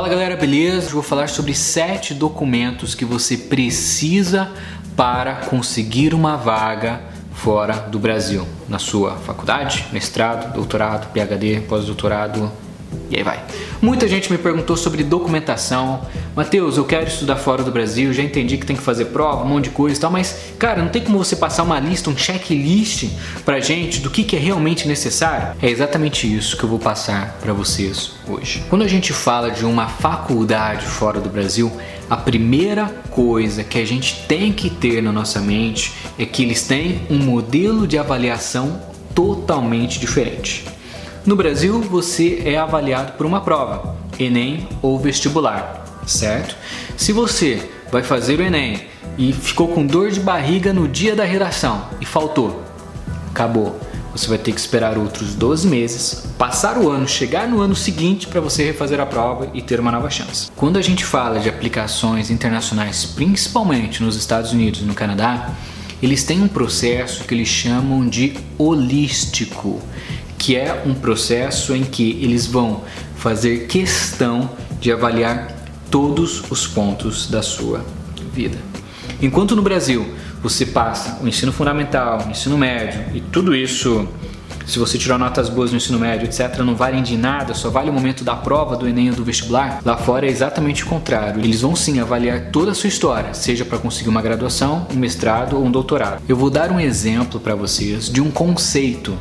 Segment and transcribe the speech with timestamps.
[0.00, 0.86] Fala galera, beleza?
[0.86, 4.50] Eu vou falar sobre sete documentos que você precisa
[4.96, 7.02] para conseguir uma vaga
[7.34, 12.50] fora do Brasil, na sua faculdade, mestrado, doutorado, PhD, pós-doutorado,
[13.10, 13.44] e aí vai.
[13.82, 16.00] Muita gente me perguntou sobre documentação.
[16.34, 19.48] Mateus, eu quero estudar fora do Brasil, já entendi que tem que fazer prova, um
[19.48, 22.16] monte de coisa e tal, mas cara, não tem como você passar uma lista, um
[22.16, 23.08] checklist
[23.44, 25.56] pra gente do que, que é realmente necessário?
[25.60, 28.62] É exatamente isso que eu vou passar para vocês hoje.
[28.70, 31.70] Quando a gente fala de uma faculdade fora do Brasil,
[32.08, 36.62] a primeira coisa que a gente tem que ter na nossa mente é que eles
[36.62, 38.80] têm um modelo de avaliação
[39.14, 40.64] totalmente diferente.
[41.26, 46.56] No Brasil, você é avaliado por uma prova, Enem ou vestibular, certo?
[46.96, 48.82] Se você vai fazer o Enem
[49.18, 52.64] e ficou com dor de barriga no dia da redação e faltou,
[53.30, 53.78] acabou.
[54.12, 58.26] Você vai ter que esperar outros 12 meses, passar o ano, chegar no ano seguinte
[58.26, 60.50] para você refazer a prova e ter uma nova chance.
[60.56, 65.50] Quando a gente fala de aplicações internacionais, principalmente nos Estados Unidos e no Canadá,
[66.02, 69.80] eles têm um processo que eles chamam de holístico
[70.40, 72.82] que é um processo em que eles vão
[73.14, 75.59] fazer questão de avaliar
[75.90, 77.84] todos os pontos da sua
[78.32, 78.58] vida.
[79.20, 80.06] Enquanto no Brasil
[80.42, 84.08] você passa o ensino fundamental, o ensino médio e tudo isso,
[84.66, 87.90] se você tirar notas boas no ensino médio, etc., não valem de nada, só vale
[87.90, 91.44] o momento da prova do Enem ou do vestibular, lá fora é exatamente o contrário.
[91.44, 95.56] Eles vão sim avaliar toda a sua história, seja para conseguir uma graduação, um mestrado
[95.56, 96.22] ou um doutorado.
[96.26, 99.18] Eu vou dar um exemplo para vocês de um conceito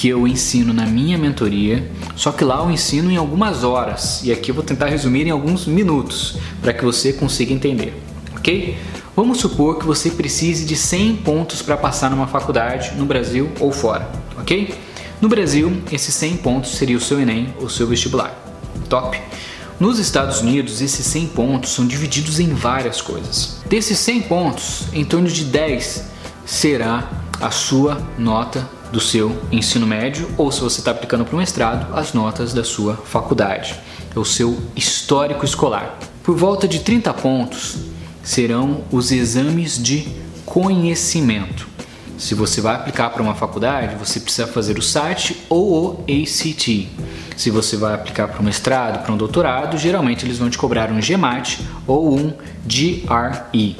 [0.00, 4.32] que eu ensino na minha mentoria, só que lá eu ensino em algumas horas e
[4.32, 7.92] aqui eu vou tentar resumir em alguns minutos para que você consiga entender,
[8.34, 8.78] ok?
[9.14, 13.70] Vamos supor que você precise de 100 pontos para passar numa faculdade no Brasil ou
[13.70, 14.74] fora, ok?
[15.20, 18.34] No Brasil, esses 100 pontos seria o seu Enem ou seu vestibular.
[18.88, 19.20] Top!
[19.78, 23.58] Nos Estados Unidos, esses 100 pontos são divididos em várias coisas.
[23.66, 26.04] Desses 100 pontos, em torno de 10
[26.46, 27.06] será
[27.38, 31.94] a sua nota do seu ensino médio ou se você está aplicando para o mestrado,
[31.94, 33.74] as notas da sua faculdade,
[34.14, 35.98] é o seu histórico escolar.
[36.22, 37.76] Por volta de 30 pontos
[38.22, 40.06] serão os exames de
[40.44, 41.68] conhecimento.
[42.18, 46.88] Se você vai aplicar para uma faculdade, você precisa fazer o SAT ou o ACT.
[47.34, 50.90] Se você vai aplicar para um mestrado, para um doutorado, geralmente eles vão te cobrar
[50.90, 52.34] um GMAT ou um
[52.66, 53.76] GRE.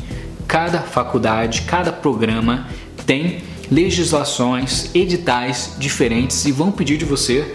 [0.48, 2.66] Cada faculdade, cada programa
[3.04, 7.54] tem legislações, editais diferentes e vão pedir de você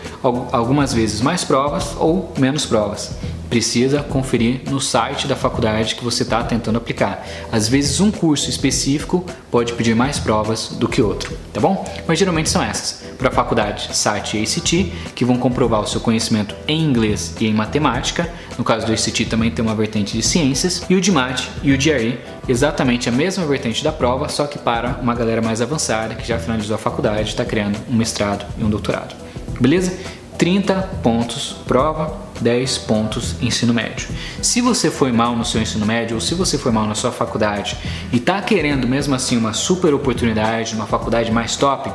[0.51, 3.15] algumas vezes mais provas ou menos provas
[3.49, 7.25] precisa conferir no site da faculdade que você está tentando aplicar.
[7.51, 11.85] Às vezes, um curso específico pode pedir mais provas do que outro, tá bom?
[12.07, 16.01] Mas geralmente são essas: para a faculdade, SAT e ACT, que vão comprovar o seu
[16.01, 18.29] conhecimento em inglês e em matemática.
[18.57, 21.73] No caso do ACT, também tem uma vertente de ciências, e o de MAT e
[21.73, 26.16] o GRE, exatamente a mesma vertente da prova, só que para uma galera mais avançada
[26.16, 29.16] que já finalizou a faculdade, está criando um mestrado e um doutorado.
[29.59, 29.97] Beleza?
[30.38, 34.07] 30 pontos prova, 10 pontos ensino médio.
[34.41, 37.11] Se você foi mal no seu ensino médio ou se você foi mal na sua
[37.11, 37.78] faculdade
[38.11, 41.89] e está querendo mesmo assim uma super oportunidade, uma faculdade mais top,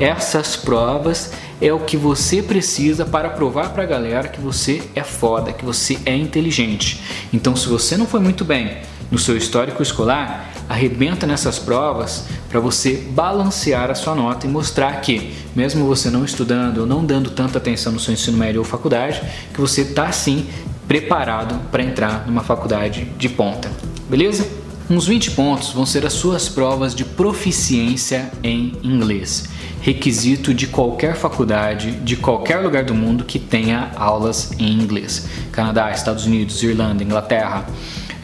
[0.00, 5.02] essas provas é o que você precisa para provar para a galera que você é
[5.02, 7.00] foda, que você é inteligente.
[7.32, 8.78] Então, se você não foi muito bem
[9.10, 15.00] no seu histórico escolar, arrebenta nessas provas para você balancear a sua nota e mostrar
[15.00, 18.64] que, mesmo você não estudando ou não dando tanta atenção no seu ensino médio ou
[18.64, 20.46] faculdade, que você está sim
[20.86, 23.70] preparado para entrar numa faculdade de ponta.
[24.08, 24.46] Beleza?
[24.90, 29.46] Uns 20 pontos vão ser as suas provas de proficiência em inglês,
[29.82, 35.28] requisito de qualquer faculdade, de qualquer lugar do mundo que tenha aulas em inglês.
[35.52, 37.66] Canadá, Estados Unidos, Irlanda, Inglaterra,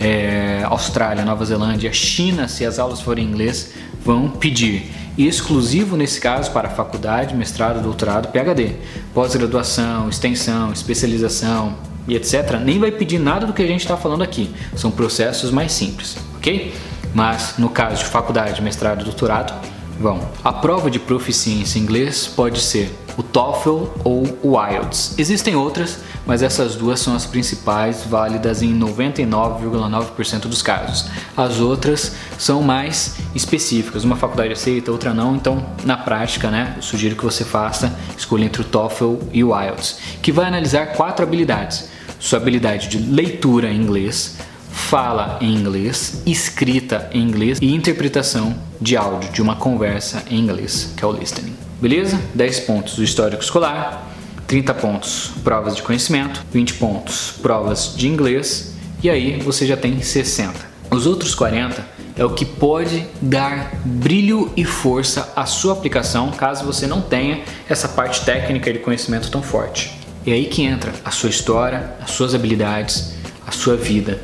[0.00, 3.72] é, Austrália, Nova Zelândia, China, se as aulas forem em inglês,
[4.04, 4.90] vão pedir.
[5.16, 8.76] Exclusivo nesse caso para faculdade, mestrado, doutorado, PhD,
[9.12, 11.76] pós-graduação, extensão, especialização
[12.08, 12.58] e etc.
[12.62, 14.52] Nem vai pedir nada do que a gente está falando aqui.
[14.74, 16.74] São processos mais simples, ok?
[17.14, 19.54] Mas no caso de faculdade, mestrado, doutorado,
[19.98, 20.20] vão.
[20.42, 25.14] A prova de proficiência em inglês pode ser o TOEFL ou o IELTS.
[25.18, 31.06] Existem outras, mas essas duas são as principais, válidas em 99,9% dos casos.
[31.36, 36.82] As outras são mais específicas, uma faculdade aceita, outra não, então na prática, né, eu
[36.82, 41.24] sugiro que você faça, escolha entre o TOEFL e o IELTS, que vai analisar quatro
[41.24, 41.88] habilidades:
[42.18, 44.36] sua habilidade de leitura em inglês,
[44.74, 50.92] fala em inglês, escrita em inglês e interpretação de áudio de uma conversa em inglês,
[50.96, 51.54] que é o listening.
[51.80, 52.20] Beleza?
[52.34, 54.10] 10 pontos do histórico escolar,
[54.46, 60.02] 30 pontos provas de conhecimento, 20 pontos provas de inglês e aí você já tem
[60.02, 60.52] 60.
[60.90, 61.86] Os outros 40
[62.16, 67.42] é o que pode dar brilho e força à sua aplicação caso você não tenha
[67.68, 69.98] essa parte técnica de conhecimento tão forte.
[70.26, 73.14] E aí que entra a sua história, as suas habilidades,
[73.46, 74.20] a sua vida.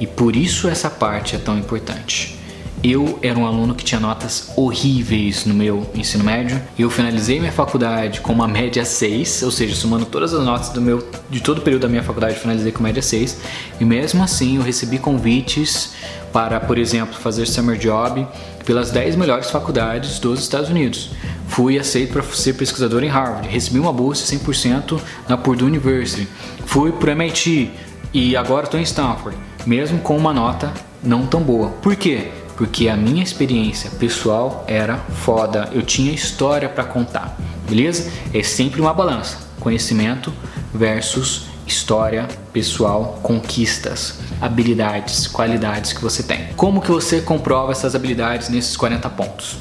[0.00, 2.38] E por isso essa parte é tão importante.
[2.84, 6.60] Eu era um aluno que tinha notas horríveis no meu ensino médio.
[6.78, 10.82] Eu finalizei minha faculdade com uma média 6, ou seja, somando todas as notas do
[10.82, 13.38] meu de todo o período da minha faculdade, finalizei com média 6.
[13.80, 15.94] E mesmo assim, eu recebi convites
[16.30, 18.26] para, por exemplo, fazer summer job
[18.66, 21.10] pelas 10 melhores faculdades dos Estados Unidos.
[21.48, 26.28] Fui aceito para ser pesquisador em Harvard, recebi uma bolsa 100% na Purdue University.
[26.66, 27.70] Fui para o MIT
[28.14, 30.72] e agora estou em Stanford, mesmo com uma nota
[31.02, 31.68] não tão boa.
[31.82, 32.30] Por quê?
[32.56, 37.36] porque a minha experiência pessoal era foda, eu tinha história para contar,
[37.68, 38.10] beleza?
[38.32, 40.32] É sempre uma balança, conhecimento
[40.72, 46.48] versus história pessoal, conquistas, habilidades, qualidades que você tem.
[46.56, 49.56] Como que você comprova essas habilidades nesses 40 pontos?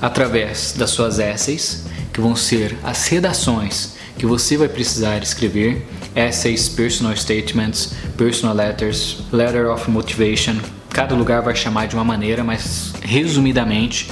[0.00, 6.68] Através das suas essays, que vão ser as redações que você vai precisar escrever, essays,
[6.68, 10.56] personal statements, personal letters, letter of motivation,
[10.92, 14.10] Cada lugar vai chamar de uma maneira, mas resumidamente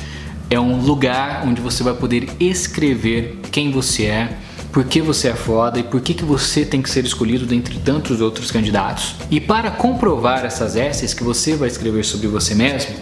[0.49, 4.39] é um lugar onde você vai poder escrever quem você é,
[4.73, 7.79] por que você é foda e por que, que você tem que ser escolhido dentre
[7.81, 9.15] tantos outros candidatos.
[9.31, 12.95] E para comprovar essas essays que você vai escrever sobre você mesmo,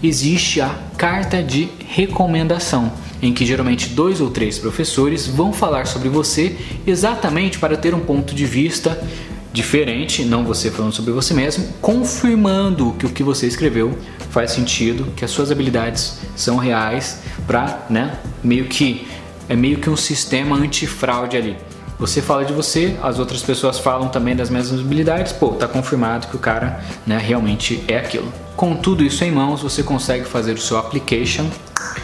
[0.00, 2.92] existe a carta de recomendação,
[3.24, 6.56] em que geralmente dois ou três professores vão falar sobre você
[6.86, 9.02] exatamente para ter um ponto de vista
[9.50, 13.96] diferente, não você falando sobre você mesmo, confirmando que o que você escreveu
[14.28, 19.06] faz sentido, que as suas habilidades são reais, para, né, meio que
[19.48, 21.56] é meio que um sistema antifraude ali.
[21.98, 26.26] Você fala de você, as outras pessoas falam também das mesmas habilidades, pô, tá confirmado
[26.26, 28.32] que o cara, né, realmente é aquilo.
[28.56, 31.46] Com tudo isso em mãos, você consegue fazer o seu application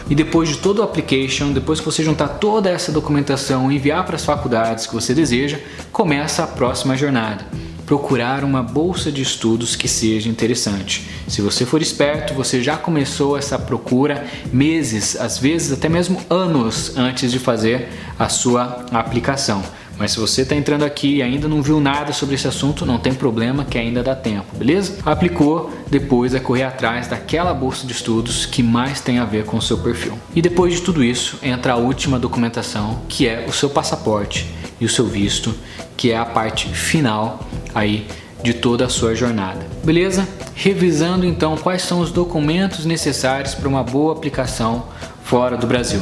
[0.09, 4.05] e depois de todo o application, depois que você juntar toda essa documentação e enviar
[4.05, 5.59] para as faculdades que você deseja,
[5.91, 7.45] começa a próxima jornada.
[7.91, 11.09] Procurar uma bolsa de estudos que seja interessante.
[11.27, 16.95] Se você for esperto, você já começou essa procura meses, às vezes até mesmo anos
[16.95, 19.61] antes de fazer a sua aplicação.
[20.01, 22.97] Mas se você está entrando aqui e ainda não viu nada sobre esse assunto, não
[22.97, 24.97] tem problema que ainda dá tempo, beleza?
[25.05, 29.57] Aplicou, depois é correr atrás daquela bolsa de estudos que mais tem a ver com
[29.57, 30.17] o seu perfil.
[30.35, 34.49] E depois de tudo isso, entra a última documentação, que é o seu passaporte
[34.79, 35.53] e o seu visto,
[35.95, 38.07] que é a parte final aí
[38.41, 39.67] de toda a sua jornada.
[39.83, 40.27] Beleza?
[40.55, 44.87] Revisando então quais são os documentos necessários para uma boa aplicação
[45.23, 46.01] fora do Brasil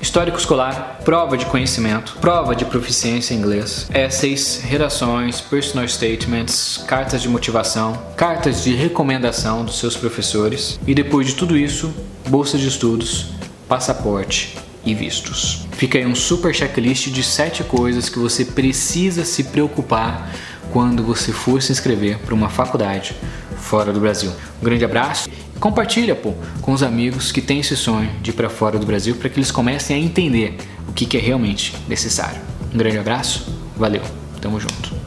[0.00, 7.20] histórico escolar, prova de conhecimento, prova de proficiência em inglês, essays, redações, personal statements, cartas
[7.20, 11.92] de motivação, cartas de recomendação dos seus professores e depois de tudo isso,
[12.28, 13.26] bolsa de estudos,
[13.68, 15.66] passaporte e vistos.
[15.72, 20.30] Fica aí um super checklist de 7 coisas que você precisa se preocupar
[20.72, 23.14] quando você for se inscrever para uma faculdade
[23.60, 24.32] fora do Brasil.
[24.60, 25.28] Um grande abraço
[25.60, 29.14] Compartilha, pô, com os amigos que têm esse sonho de ir para fora do Brasil
[29.16, 30.56] para que eles comecem a entender
[30.88, 32.40] o que, que é realmente necessário.
[32.72, 33.46] Um grande abraço,
[33.76, 34.02] valeu,
[34.40, 34.99] tamo junto.